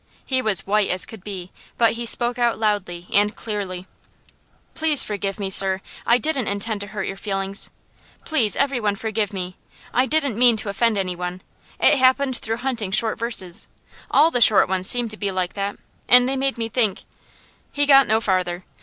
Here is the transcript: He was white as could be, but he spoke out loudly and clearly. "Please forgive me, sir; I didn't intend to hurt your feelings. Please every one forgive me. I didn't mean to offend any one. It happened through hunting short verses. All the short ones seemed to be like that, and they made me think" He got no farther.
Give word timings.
He 0.25 0.41
was 0.41 0.65
white 0.65 0.89
as 0.89 1.05
could 1.05 1.23
be, 1.23 1.51
but 1.77 1.91
he 1.91 2.07
spoke 2.07 2.39
out 2.39 2.57
loudly 2.57 3.05
and 3.13 3.35
clearly. 3.35 3.85
"Please 4.73 5.03
forgive 5.03 5.39
me, 5.39 5.51
sir; 5.51 5.79
I 6.07 6.17
didn't 6.17 6.47
intend 6.47 6.81
to 6.81 6.87
hurt 6.87 7.03
your 7.05 7.17
feelings. 7.17 7.69
Please 8.25 8.55
every 8.55 8.79
one 8.79 8.95
forgive 8.95 9.31
me. 9.31 9.57
I 9.93 10.07
didn't 10.07 10.39
mean 10.39 10.57
to 10.57 10.69
offend 10.69 10.97
any 10.97 11.15
one. 11.15 11.43
It 11.79 11.99
happened 11.99 12.37
through 12.37 12.57
hunting 12.57 12.89
short 12.89 13.19
verses. 13.19 13.67
All 14.09 14.31
the 14.31 14.41
short 14.41 14.67
ones 14.67 14.89
seemed 14.89 15.11
to 15.11 15.17
be 15.17 15.29
like 15.29 15.53
that, 15.53 15.77
and 16.09 16.27
they 16.27 16.35
made 16.35 16.57
me 16.57 16.67
think" 16.67 17.03
He 17.71 17.85
got 17.85 18.07
no 18.07 18.19
farther. 18.19 18.65